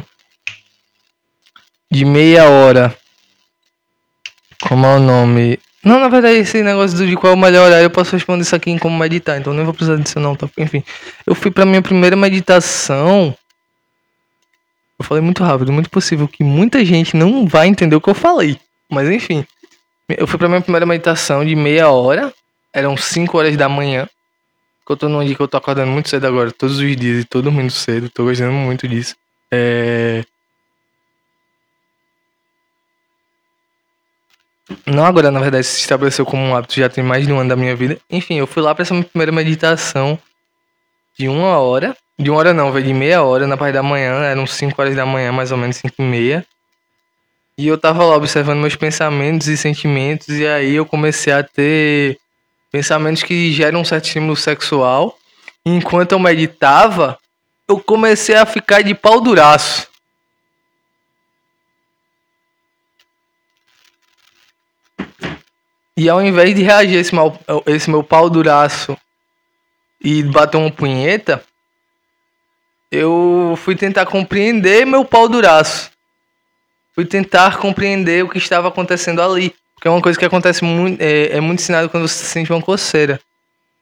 [1.90, 2.96] de meia hora.
[4.62, 5.58] Como é o nome?
[5.82, 8.54] Não, na verdade, esse negócio de qual é o melhor horário, eu posso responder isso
[8.54, 10.48] aqui em como meditar, então nem vou precisar disso não, tá?
[10.58, 10.84] Enfim,
[11.26, 13.34] eu fui pra minha primeira meditação.
[14.98, 18.14] Eu falei muito rápido, muito possível que muita gente não vai entender o que eu
[18.14, 18.58] falei.
[18.90, 19.46] Mas enfim,
[20.08, 22.32] eu fui pra minha primeira meditação de meia hora,
[22.72, 24.06] eram 5 horas da manhã.
[24.88, 27.24] Eu tô num dia que eu tô acordando muito cedo agora, todos os dias, e
[27.24, 29.14] tô dormindo cedo, tô gostando muito disso.
[29.48, 30.24] É...
[34.86, 37.48] Não agora, na verdade, se estabeleceu como um hábito já tem mais de um ano
[37.48, 37.98] da minha vida.
[38.10, 40.18] Enfim, eu fui lá pra essa minha primeira meditação
[41.18, 41.96] de uma hora.
[42.18, 44.94] De uma hora não, veio de meia hora na parte da manhã, eram 5 horas
[44.94, 46.46] da manhã, mais ou menos 5 e meia.
[47.56, 52.18] E eu tava lá observando meus pensamentos e sentimentos, e aí eu comecei a ter
[52.70, 55.16] pensamentos que geram um certo estímulo sexual.
[55.64, 57.18] E enquanto eu meditava,
[57.68, 59.89] eu comecei a ficar de pau duraço.
[65.96, 68.96] E ao invés de reagir esse, mal, esse meu pau duraço
[70.00, 71.44] e bater uma punheta,
[72.90, 75.90] eu fui tentar compreender meu pau duraço.
[76.94, 79.54] Fui tentar compreender o que estava acontecendo ali.
[79.74, 82.60] Porque é uma coisa que acontece muito, é, é muito ensinado quando você sente uma
[82.60, 83.18] coceira,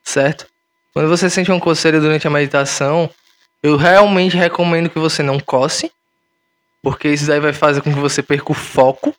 [0.05, 0.47] certo?
[0.93, 3.11] Quando você sente uma coceira durante a meditação,
[3.63, 5.91] eu realmente recomendo que você não coce,
[6.83, 9.13] porque isso daí vai fazer com que você perca o foco.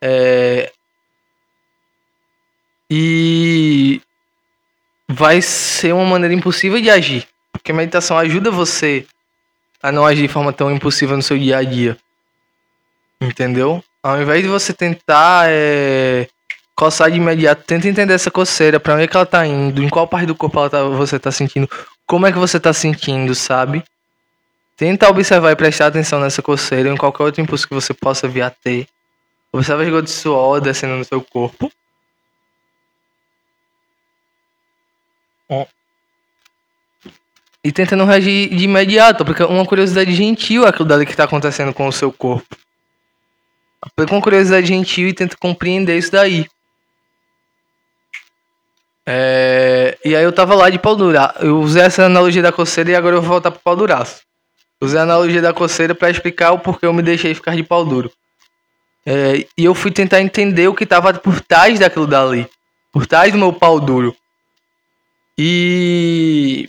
[0.00, 0.72] É,
[2.90, 4.00] e
[5.08, 7.26] vai ser uma maneira impossível de agir.
[7.52, 9.06] Porque a meditação ajuda você
[9.82, 11.96] a não agir de forma tão impulsiva no seu dia a dia.
[13.20, 13.82] Entendeu?
[14.02, 16.28] Ao invés de você tentar é,
[16.74, 19.88] coçar de imediato, tenta entender essa coceira, para onde é que ela tá indo, em
[19.88, 21.68] qual parte do corpo tá, você tá sentindo,
[22.06, 23.82] como é que você tá sentindo, sabe?
[24.76, 28.42] Tenta observar e prestar atenção nessa coceira em qualquer outro impulso que você possa vir
[28.42, 28.86] a ter.
[29.52, 31.70] Observa as gotas de suor descendo no seu corpo.
[37.62, 41.24] E tenta não reagir de imediato, porque uma curiosidade gentil é aquilo dali que está
[41.24, 42.56] acontecendo com o seu corpo.
[43.94, 46.46] Pega uma curiosidade gentil e tenta compreender isso daí.
[49.06, 49.98] É...
[50.04, 51.16] E aí eu tava lá de pau duro.
[51.40, 54.22] Eu usei essa analogia da coceira e agora eu vou voltar pro pau duraço.
[54.80, 57.84] Usei a analogia da coceira para explicar o porquê eu me deixei ficar de pau
[57.84, 58.12] duro.
[59.04, 59.46] É...
[59.56, 62.48] E eu fui tentar entender o que tava por trás daquilo dali.
[62.92, 64.14] Por trás do meu pau duro.
[65.38, 66.68] E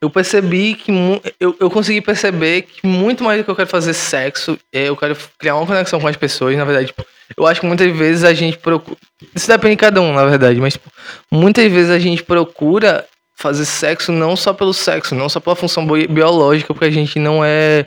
[0.00, 0.92] eu percebi que
[1.40, 4.96] eu, eu consegui perceber que muito mais do que eu quero fazer sexo, é eu
[4.96, 6.88] quero criar uma conexão com as pessoas, na verdade.
[6.88, 7.04] Tipo,
[7.36, 8.96] eu acho que muitas vezes a gente procura.
[9.34, 10.88] Isso depende de cada um, na verdade, mas tipo,
[11.28, 13.04] muitas vezes a gente procura
[13.34, 17.44] fazer sexo não só pelo sexo, não só pela função biológica, porque a gente não
[17.44, 17.84] é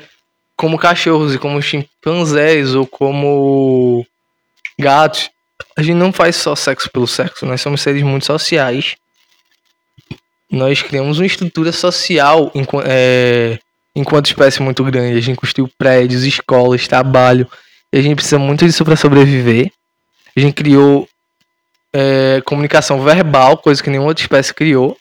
[0.58, 4.06] como cachorros e como chimpanzés ou como
[4.78, 5.30] gatos
[5.79, 8.97] a gente não faz só sexo pelo sexo, nós somos seres muito sociais.
[10.51, 13.57] Nós criamos uma estrutura social enquanto, é,
[13.95, 15.17] enquanto espécie muito grande.
[15.17, 17.49] A gente construiu prédios, escolas, trabalho.
[17.93, 19.71] E a gente precisa muito disso para sobreviver.
[20.35, 21.07] A gente criou
[21.93, 24.97] é, comunicação verbal, coisa que nenhuma outra espécie criou.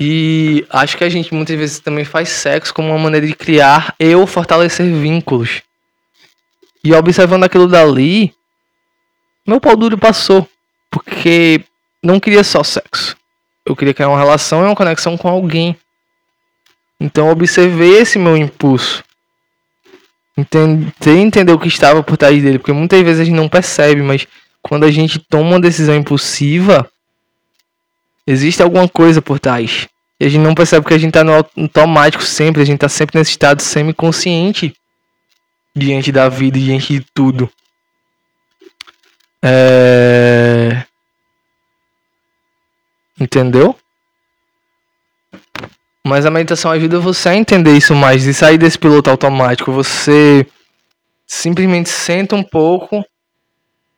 [0.00, 3.94] E acho que a gente muitas vezes também faz sexo como uma maneira de criar
[4.00, 5.62] e ou fortalecer vínculos.
[6.84, 8.34] E observando aquilo dali,
[9.46, 10.48] meu pau duro passou.
[10.90, 11.64] Porque
[12.02, 13.16] não queria só sexo.
[13.64, 15.76] Eu queria criar uma relação e uma conexão com alguém.
[17.00, 19.02] Então observei esse meu impulso.
[20.50, 22.58] Tentei entender o que estava por trás dele.
[22.58, 24.26] Porque muitas vezes a gente não percebe, mas
[24.60, 26.90] quando a gente toma uma decisão impulsiva,
[28.26, 29.88] Existe alguma coisa por trás.
[30.20, 32.88] E a gente não percebe que a gente tá no automático sempre, a gente tá
[32.88, 34.74] sempre nesse estado semi-consciente
[35.74, 37.50] diante da vida, diante de tudo.
[39.42, 40.84] É...
[43.18, 43.76] Entendeu?
[46.06, 49.72] Mas a meditação ajuda você a entender isso mais e sair desse piloto automático.
[49.72, 50.46] Você
[51.26, 53.04] simplesmente senta um pouco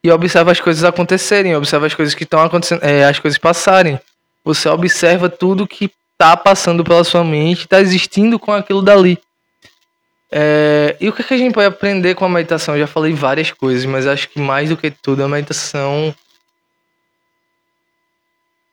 [0.02, 3.98] e observa as coisas acontecerem, observa as coisas que estão acontecendo, é, as coisas passarem.
[4.44, 9.18] Você observa tudo que tá passando pela sua mente, tá existindo com aquilo dali.
[10.36, 12.74] É, e o que, é que a gente pode aprender com a meditação?
[12.74, 16.12] Eu já falei várias coisas, mas acho que mais do que tudo, a meditação.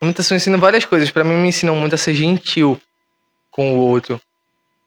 [0.01, 1.11] A meditação ensina várias coisas.
[1.11, 2.81] Para mim, me ensinam muito a ser gentil
[3.51, 4.19] com o outro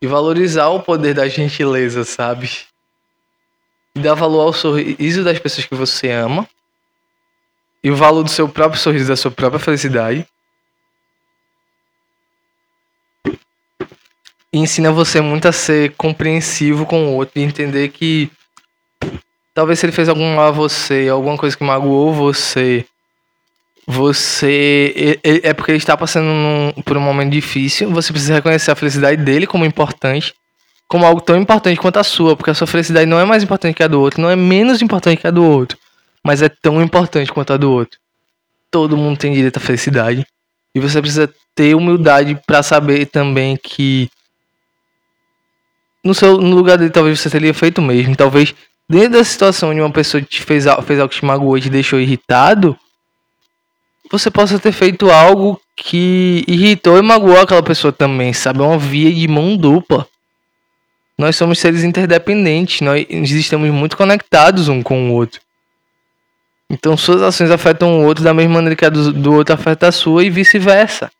[0.03, 2.51] e valorizar o poder da gentileza, sabe?
[3.95, 6.45] E dar valor ao sorriso das pessoas que você ama
[7.85, 10.27] e o valor do seu próprio sorriso, da sua própria felicidade.
[14.55, 18.31] E ensina você muito a ser compreensivo com o outro e entender que
[19.53, 22.87] talvez se ele fez algum mal a você, alguma coisa que magoou você,
[23.85, 27.91] você é, porque ele está passando num, por um momento difícil.
[27.91, 30.33] Você precisa reconhecer a felicidade dele como importante,
[30.87, 33.75] como algo tão importante quanto a sua, porque a sua felicidade não é mais importante
[33.75, 35.77] que a do outro, não é menos importante que a do outro,
[36.23, 37.99] mas é tão importante quanto a do outro.
[38.71, 40.25] Todo mundo tem direito à felicidade
[40.73, 44.09] e você precisa ter humildade para saber também que
[46.05, 48.55] no seu no lugar dele talvez você teria feito o mesmo, talvez
[48.89, 51.71] dentro da situação onde uma pessoa te fez, fez algo que te magoou e te
[51.71, 52.79] deixou irritado,
[54.11, 58.61] você possa ter feito algo que irritou e magoou aquela pessoa também, sabe?
[58.61, 60.07] É uma via de mão dupla.
[61.17, 65.41] Nós somos seres interdependentes, nós estamos muito conectados um com o outro.
[66.69, 69.89] Então suas ações afetam o outro da mesma maneira que a do, do outro afeta
[69.89, 71.11] a sua e vice-versa.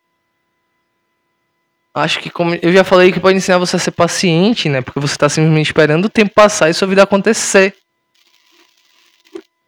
[1.95, 4.81] Acho que como eu já falei que pode ensinar você a ser paciente, né?
[4.83, 7.73] Porque você está simplesmente esperando o tempo passar e sua vida acontecer.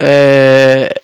[0.01, 1.01] É...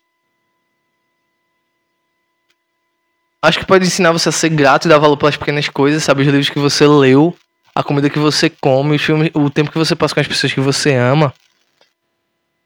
[3.40, 6.22] Acho que pode ensinar você a ser grato e dar valor pelas pequenas coisas, sabe?
[6.22, 7.36] Os livros que você leu,
[7.72, 10.52] a comida que você come, os filmes, o tempo que você passa com as pessoas
[10.52, 11.32] que você ama,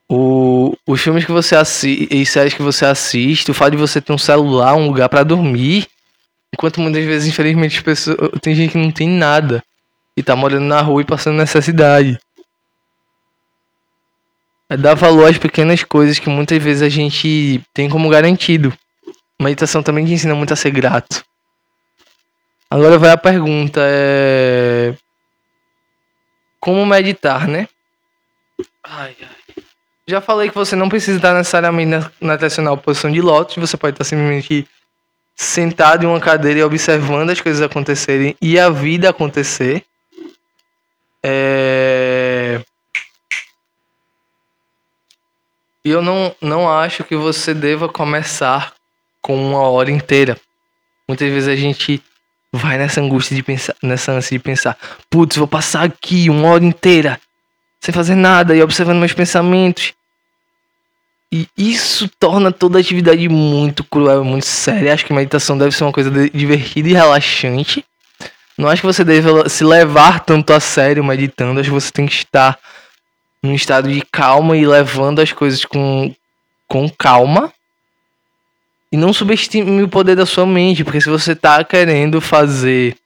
[0.09, 4.01] o, os filmes que você assiste e séries que você assiste, o fato de você
[4.01, 5.88] ter um celular, um lugar para dormir,
[6.52, 9.62] enquanto muitas vezes, infelizmente, pessoas, tem gente que não tem nada
[10.16, 12.18] e tá morando na rua e passando necessidade.
[14.68, 18.72] É dar valor às pequenas coisas que muitas vezes a gente tem como garantido.
[19.40, 21.24] Meditação também te ensina muito a ser grato.
[22.68, 24.94] Agora vai a pergunta, é...
[26.59, 27.68] Como meditar, né?
[28.82, 29.62] Ai, ai.
[30.09, 33.76] Já falei que você não precisa estar necessariamente na, na tradicional posição de lótus, você
[33.76, 34.66] pode estar simplesmente
[35.37, 39.85] sentado em uma cadeira e observando as coisas acontecerem e a vida acontecer.
[41.22, 42.61] É...
[45.85, 48.72] E eu não, não acho que você deva começar
[49.20, 50.40] com uma hora inteira.
[51.07, 52.03] Muitas vezes a gente
[52.51, 54.77] vai nessa angústia de pensar, nessa ânsia de pensar,
[55.11, 57.20] putz, vou passar aqui uma hora inteira
[57.81, 59.92] sem fazer nada e observando meus pensamentos.
[61.32, 64.94] E isso torna toda a atividade muito cruel, muito séria.
[64.94, 67.84] Acho que meditação deve ser uma coisa divertida e relaxante.
[68.56, 71.60] Não acho que você deve se levar tanto a sério meditando.
[71.60, 72.58] Acho que você tem que estar
[73.42, 76.14] num estado de calma e levando as coisas com,
[76.66, 77.52] com calma.
[78.90, 82.96] E não subestime o poder da sua mente, porque se você tá querendo fazer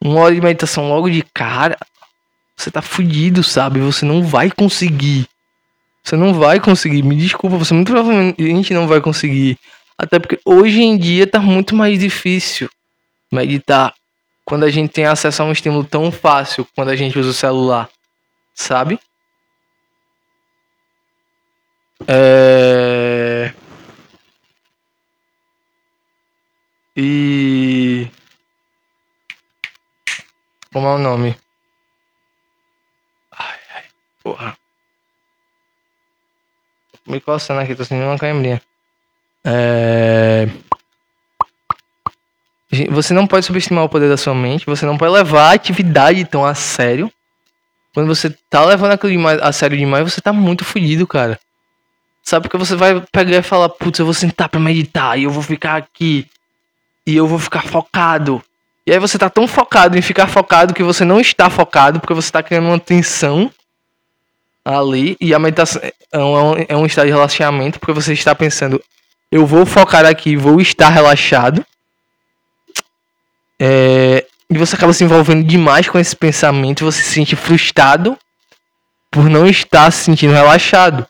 [0.00, 1.76] uma hora de meditação logo de cara,
[2.56, 3.80] você tá fudido, sabe?
[3.80, 5.26] Você não vai conseguir.
[6.06, 7.02] Você não vai conseguir.
[7.02, 9.58] Me desculpa, você muito provavelmente não vai conseguir.
[9.98, 12.70] Até porque hoje em dia tá muito mais difícil
[13.32, 13.92] meditar
[14.44, 17.34] quando a gente tem acesso a um estímulo tão fácil quando a gente usa o
[17.34, 17.90] celular,
[18.54, 19.00] sabe?
[22.06, 23.52] É...
[26.96, 28.08] E.
[30.72, 31.36] Como é o nome?
[33.32, 33.84] Ai, ai,
[34.22, 34.65] porra.
[37.06, 38.60] Me coçando aqui, tô sentindo uma cãibrinha.
[39.44, 40.48] É...
[42.90, 46.24] Você não pode subestimar o poder da sua mente, você não pode levar a atividade
[46.24, 47.10] tão a sério.
[47.94, 51.38] Quando você tá levando aquilo a sério demais, você tá muito fodido, cara.
[52.22, 55.30] Sabe que você vai pegar e falar, putz, eu vou sentar pra meditar e eu
[55.30, 56.26] vou ficar aqui
[57.06, 58.42] e eu vou ficar focado.
[58.84, 62.12] E aí você tá tão focado em ficar focado que você não está focado, porque
[62.12, 63.50] você tá criando uma tensão
[64.66, 65.16] ali.
[65.20, 65.80] E a meditação
[66.12, 68.82] é um, é um estado de relaxamento, porque você está pensando,
[69.30, 71.64] eu vou focar aqui, vou estar relaxado.
[73.58, 78.18] É, e você acaba se envolvendo demais com esse pensamento, você se sente frustrado
[79.10, 81.06] por não estar se sentindo relaxado.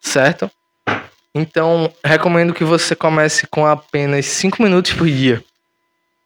[0.00, 0.50] Certo?
[1.34, 5.44] Então, recomendo que você comece com apenas 5 minutos por dia.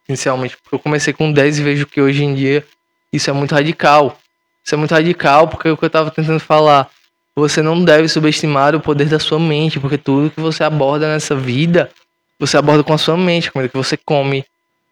[0.08, 2.64] Inicialmente, porque eu comecei com 10 e vejo que hoje em dia
[3.12, 4.18] isso é muito radical.
[4.64, 6.88] Isso é muito radical porque é o que eu estava tentando falar.
[7.34, 11.34] Você não deve subestimar o poder da sua mente, porque tudo que você aborda nessa
[11.34, 11.90] vida,
[12.38, 14.44] você aborda com a sua mente, a maneira que você come,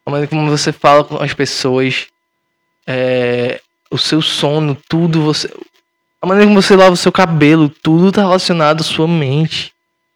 [0.06, 2.06] a maneira como você fala com as pessoas,
[2.86, 3.60] é,
[3.90, 5.52] o seu sono, tudo você.
[6.22, 9.72] A maneira como você lava o seu cabelo, tudo está relacionado à sua mente.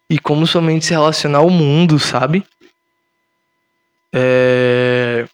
[0.09, 2.45] E como sua mente se relaciona ao mundo, sabe?
[4.13, 5.27] É...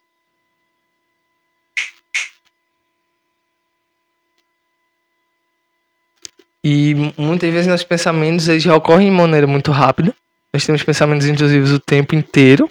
[6.62, 10.14] E muitas vezes nossos pensamentos eles já ocorrem de maneira muito rápida.
[10.52, 12.70] Nós temos pensamentos intrusivos o tempo inteiro.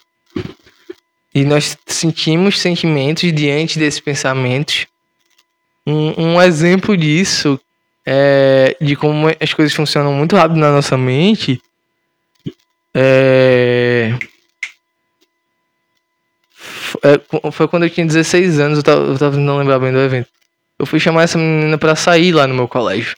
[1.33, 4.87] E nós sentimos sentimentos diante desses pensamentos.
[5.85, 7.59] Um, um exemplo disso
[8.05, 11.61] é de como as coisas funcionam muito rápido na nossa mente.
[12.93, 14.13] É...
[17.03, 20.27] é foi quando eu tinha 16 anos, eu tava, eu tava lembrar bem do evento.
[20.77, 23.15] Eu fui chamar essa menina para sair lá no meu colégio.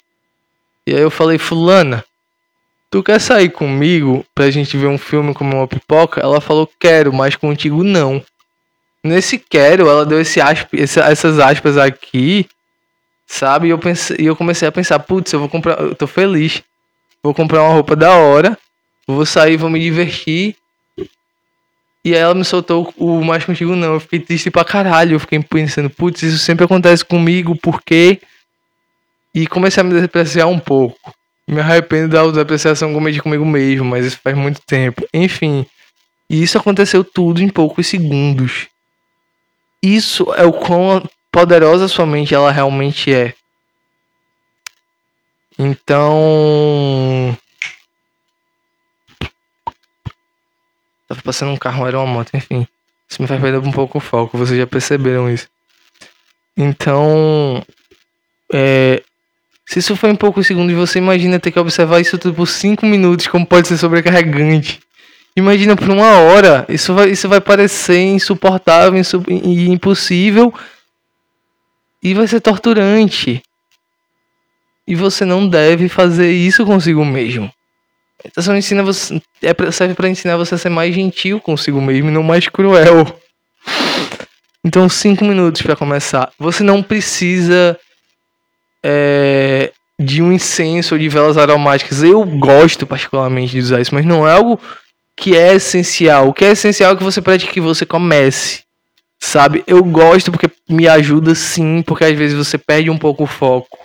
[0.91, 2.03] E aí eu falei, fulana,
[2.89, 6.19] tu quer sair comigo pra gente ver um filme como uma pipoca?
[6.19, 8.21] Ela falou, quero, mas contigo não.
[9.01, 12.45] Nesse quero, ela deu esse asp, essas aspas aqui,
[13.25, 13.67] sabe?
[13.67, 16.61] E eu, pensei, e eu comecei a pensar, putz, eu vou comprar, eu tô feliz.
[17.23, 18.57] Vou comprar uma roupa da hora,
[19.07, 20.57] vou sair, vou me divertir.
[22.03, 23.93] E aí ela me soltou o mais contigo não.
[23.93, 25.15] Eu fiquei triste pra caralho.
[25.15, 28.19] Eu fiquei pensando, putz, isso sempre acontece comigo, por quê?
[29.33, 31.13] E comecei a me depreciar um pouco.
[31.47, 35.07] Me arrependo da depreciação que cometi comigo mesmo, mas isso faz muito tempo.
[35.13, 35.65] Enfim.
[36.29, 38.67] E isso aconteceu tudo em poucos segundos.
[39.81, 43.33] Isso é o quão poderosa sua mente ela realmente é.
[45.57, 47.37] Então.
[51.07, 52.67] Tava passando um carro, era uma moto, enfim.
[53.09, 55.47] Isso me faz perder um pouco o foco, vocês já perceberam isso.
[56.55, 57.63] Então.
[58.53, 59.03] É,
[59.71, 62.85] se isso foi em poucos segundos, você imagina ter que observar isso tudo por 5
[62.85, 64.81] minutos, como pode ser sobrecarregante.
[65.33, 70.53] Imagina por uma hora, isso vai, isso vai parecer insuportável insu e impossível
[72.03, 73.41] e vai ser torturante.
[74.85, 77.45] E você não deve fazer isso consigo mesmo.
[77.45, 82.09] A meditação ensina você, é, serve para ensinar você a ser mais gentil consigo mesmo
[82.09, 83.07] e não mais cruel.
[84.65, 86.29] Então, cinco minutos para começar.
[86.37, 87.79] Você não precisa
[88.83, 92.03] é, de um incenso ou de velas aromáticas.
[92.03, 94.59] Eu gosto particularmente de usar isso, mas não é algo
[95.15, 96.29] que é essencial.
[96.29, 98.63] O que é essencial é que você pratique que você comece.
[99.19, 99.63] Sabe?
[99.67, 103.77] Eu gosto porque me ajuda sim, porque às vezes você perde um pouco o foco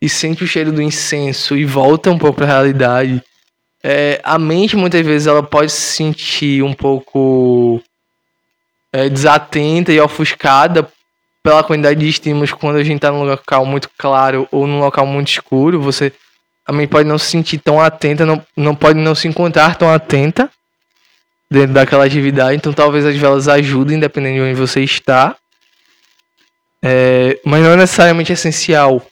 [0.00, 3.22] e sente o cheiro do incenso e volta um pouco para a realidade.
[3.82, 7.82] É, a mente muitas vezes ela pode se sentir um pouco
[8.92, 10.86] é, desatenta e ofuscada
[11.50, 15.04] pela quantidade de estímulos quando a gente está num local muito claro ou num local
[15.04, 16.12] muito escuro, você
[16.64, 20.48] também pode não se sentir tão atenta, não, não pode não se encontrar tão atenta
[21.50, 25.34] dentro daquela atividade, então talvez as velas ajudem, dependendo de onde você está.
[26.80, 29.04] É, mas não é necessariamente essencial.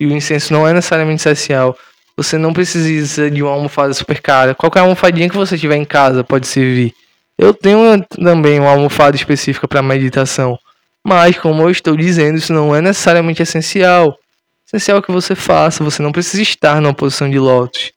[0.00, 1.78] E o incenso não é necessariamente essencial.
[2.16, 4.52] Você não precisa de uma almofada super cara.
[4.52, 6.92] Qualquer almofadinha que você tiver em casa pode servir.
[7.38, 10.58] Eu tenho também uma almofada específica para meditação.
[11.06, 14.18] Mas, como eu estou dizendo, isso não é necessariamente essencial.
[14.66, 17.92] Essencial que você faça, você não precisa estar numa posição de lótus.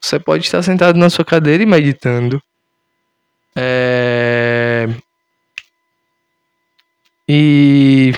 [0.00, 2.42] Você pode estar sentado na sua cadeira e meditando.
[3.54, 4.88] É...
[7.28, 8.14] E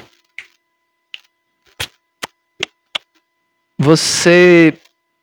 [3.76, 4.74] você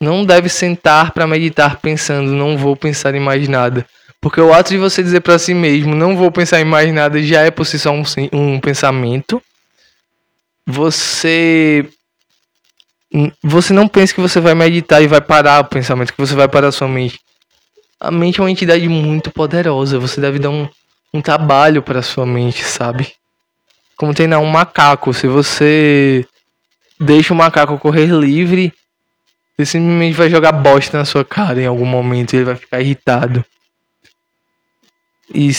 [0.01, 3.87] não deve sentar para meditar pensando, não vou pensar em mais nada.
[4.27, 7.23] Porque o ato de você dizer para si mesmo, não vou pensar em mais nada,
[7.23, 8.03] já é por si só um,
[8.33, 9.41] um pensamento.
[10.65, 11.87] Você.
[13.41, 16.49] Você não pensa que você vai meditar e vai parar o pensamento, que você vai
[16.49, 17.21] parar a sua mente.
[18.01, 19.97] A mente é uma entidade muito poderosa.
[19.97, 20.67] Você deve dar um,
[21.13, 23.13] um trabalho para sua mente, sabe?
[23.95, 25.13] Como treinar um macaco.
[25.13, 26.27] Se você
[26.99, 28.73] deixa o macaco correr livre,
[29.57, 32.81] ele simplesmente vai jogar bosta na sua cara em algum momento e ele vai ficar
[32.81, 33.45] irritado.
[35.33, 35.51] E,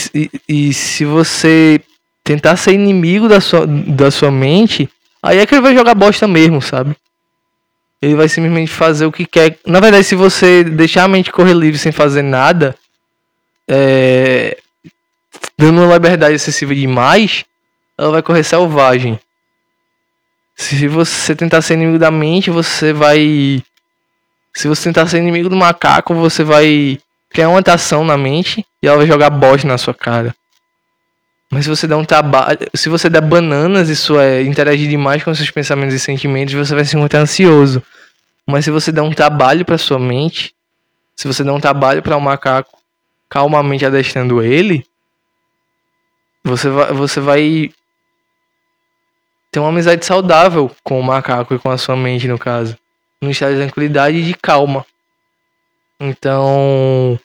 [0.47, 1.79] e, se você
[2.23, 4.89] tentar ser inimigo da sua, da sua mente,
[5.21, 6.95] aí é que ele vai jogar bosta mesmo, sabe?
[8.01, 9.57] Ele vai simplesmente fazer o que quer.
[9.65, 12.75] Na verdade, se você deixar a mente correr livre sem fazer nada,
[13.67, 14.57] é...
[15.57, 17.45] dando uma liberdade excessiva demais,
[17.97, 19.19] ela vai correr selvagem.
[20.55, 23.63] Se você tentar ser inimigo da mente, você vai.
[24.53, 26.99] Se você tentar ser inimigo do macaco, você vai
[27.29, 30.35] criar uma atração na mente e ela vai jogar bosta na sua cara.
[31.51, 35.33] Mas se você der um trabalho, se você der bananas, isso é interagir demais com
[35.33, 37.81] seus pensamentos e sentimentos, você vai se encontrar ansioso.
[38.45, 40.53] Mas se você der um trabalho para sua mente,
[41.15, 42.77] se você der um trabalho para um macaco,
[43.27, 44.85] calmamente adestrando ele,
[46.43, 47.71] você vai, você vai
[49.51, 52.77] ter uma amizade saudável com o macaco e com a sua mente, no caso.
[53.21, 54.85] Um estado de tranquilidade e de calma.
[55.99, 57.19] Então,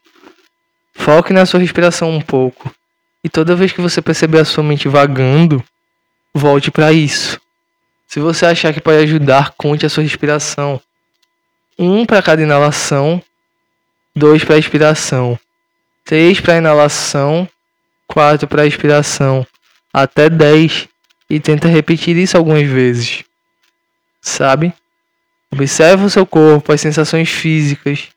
[0.94, 2.74] foque na sua respiração um pouco.
[3.22, 5.62] E toda vez que você perceber a sua mente vagando,
[6.34, 7.40] volte para isso.
[8.08, 10.80] Se você achar que pode ajudar, conte a sua respiração.
[11.78, 13.22] Um para cada inalação,
[14.14, 15.38] dois para expiração,
[16.04, 17.48] três para inalação,
[18.06, 19.46] quatro para expiração,
[19.92, 20.88] até dez
[21.30, 23.24] e tenta repetir isso algumas vezes.
[24.20, 24.72] Sabe?
[25.50, 28.13] Observe o seu corpo, as sensações físicas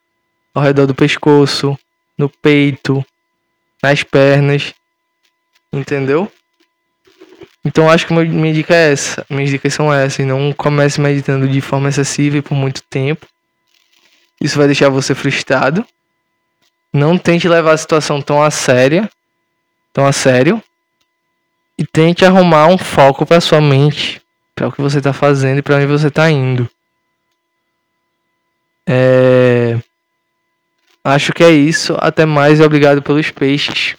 [0.57, 1.77] ao redor do pescoço,
[2.17, 3.05] no peito,
[3.81, 4.73] nas pernas
[5.71, 6.31] Entendeu?
[7.63, 9.25] Então acho que minha dica é essa.
[9.29, 10.25] Minhas dicas são essas.
[10.25, 13.27] Não comece meditando de forma excessiva e por muito tempo.
[14.39, 15.85] Isso vai deixar você frustrado.
[16.93, 19.09] Não tente levar a situação tão a séria,
[19.91, 20.63] tão a sério.
[21.77, 24.21] E tente arrumar um foco para sua mente,
[24.55, 26.67] para o que você está fazendo e para onde você está indo.
[28.87, 29.77] É...
[31.09, 31.95] Acho que é isso.
[31.99, 33.95] Até mais e obrigado pelos peixes.